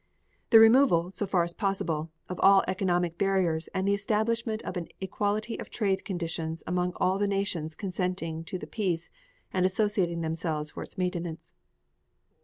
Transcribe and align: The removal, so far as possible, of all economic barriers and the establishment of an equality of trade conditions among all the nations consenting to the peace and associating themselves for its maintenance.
The 0.49 0.59
removal, 0.59 1.11
so 1.11 1.27
far 1.27 1.43
as 1.43 1.53
possible, 1.53 2.09
of 2.27 2.39
all 2.39 2.63
economic 2.67 3.19
barriers 3.19 3.67
and 3.67 3.87
the 3.87 3.93
establishment 3.93 4.63
of 4.63 4.75
an 4.75 4.87
equality 4.99 5.59
of 5.59 5.69
trade 5.69 6.03
conditions 6.03 6.63
among 6.65 6.93
all 6.95 7.19
the 7.19 7.27
nations 7.27 7.75
consenting 7.75 8.43
to 8.45 8.57
the 8.57 8.65
peace 8.65 9.11
and 9.53 9.63
associating 9.63 10.21
themselves 10.21 10.71
for 10.71 10.81
its 10.81 10.97
maintenance. 10.97 11.53